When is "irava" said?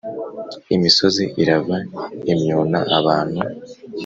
1.41-1.77